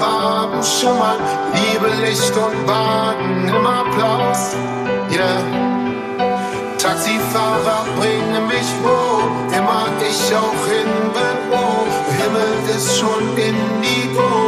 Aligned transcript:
Farben 0.00 0.62
schimmern, 0.62 1.20
Liebe, 1.52 1.88
Licht 2.02 2.34
und 2.34 2.66
Wagen 2.66 3.48
im 3.48 3.66
Applaus. 3.66 4.56
Yeah. 5.12 5.42
Taxifahrer 6.78 7.84
bringen 7.98 8.46
mich 8.46 8.70
wo 8.82 9.20
immer 9.54 9.88
ich 10.00 10.34
auch 10.34 10.62
hin 10.72 10.90
bin. 11.12 11.36
Oh, 11.52 11.84
Himmel 12.18 12.74
ist 12.74 12.98
schon 12.98 13.36
in 13.36 13.54
die 13.82 13.90
Indigo. 13.90 14.39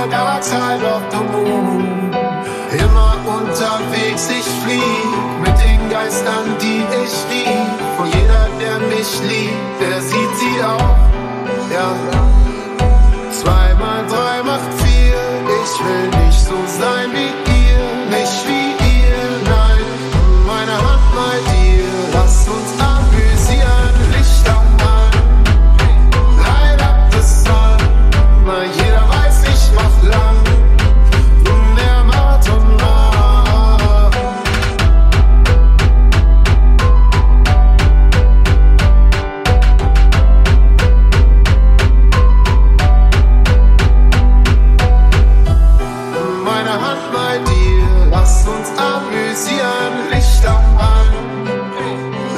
the 0.00 0.10
dark 0.10 0.42
side 0.42 0.82
of 0.82 1.02
the 1.12 1.22
moon. 1.32 2.10
Immer 2.72 3.14
unterwegs, 3.38 4.30
ich 4.30 4.48
flieg 4.62 5.10
mit 5.44 5.56
den 5.64 5.90
Geistern, 5.90 6.56
die 6.62 6.82
ich 7.04 7.14
lieb. 7.30 7.78
Von 7.96 8.06
jeder, 8.06 8.48
der 8.60 8.78
mich 8.88 9.10
liebt, 9.28 9.80
der 9.80 9.99
amüsieren, 48.78 50.10
Lichter 50.10 50.60
an, 50.78 51.08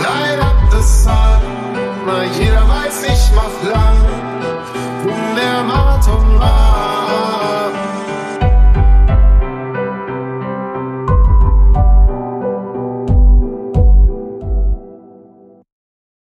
Leid 0.03 0.41
ab 0.41 0.57
das 0.71 1.07
an, 1.07 1.43
na 2.07 2.25
jeder 2.25 2.69
weiß, 2.69 3.05
ich 3.05 3.33
mach 3.35 3.71
lang. 3.71 4.62